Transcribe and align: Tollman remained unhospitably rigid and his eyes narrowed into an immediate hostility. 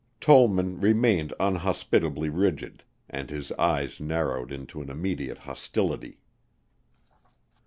Tollman 0.19 0.79
remained 0.81 1.31
unhospitably 1.39 2.27
rigid 2.29 2.81
and 3.07 3.29
his 3.29 3.51
eyes 3.51 3.99
narrowed 3.99 4.51
into 4.51 4.81
an 4.81 4.89
immediate 4.89 5.37
hostility. 5.37 6.17